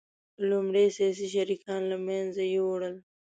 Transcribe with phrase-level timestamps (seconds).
[0.49, 2.95] لومړی سیاسي شریکان له منځه یوړل